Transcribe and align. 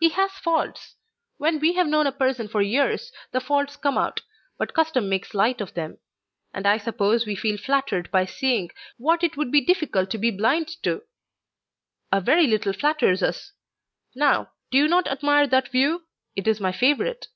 "He 0.00 0.08
has 0.08 0.32
faults. 0.32 0.96
When 1.36 1.60
we 1.60 1.74
have 1.74 1.86
known 1.86 2.08
a 2.08 2.10
person 2.10 2.48
for 2.48 2.60
years 2.60 3.12
the 3.30 3.38
faults 3.40 3.76
come 3.76 3.96
out, 3.96 4.22
but 4.58 4.74
custom 4.74 5.08
makes 5.08 5.34
light 5.34 5.60
of 5.60 5.74
them; 5.74 5.98
and 6.52 6.66
I 6.66 6.78
suppose 6.78 7.26
we 7.26 7.36
feel 7.36 7.56
flattered 7.56 8.10
by 8.10 8.24
seeing 8.24 8.72
what 8.96 9.22
it 9.22 9.36
would 9.36 9.52
be 9.52 9.60
difficult 9.60 10.10
to 10.10 10.18
be 10.18 10.32
blind 10.32 10.70
to! 10.82 11.04
A 12.10 12.20
very 12.20 12.48
little 12.48 12.72
flatters 12.72 13.22
us! 13.22 13.52
Now, 14.16 14.50
do 14.72 14.78
you 14.78 14.88
not 14.88 15.06
admire 15.06 15.46
that 15.46 15.70
view? 15.70 16.06
It 16.34 16.48
is 16.48 16.58
my 16.60 16.72
favourite." 16.72 17.28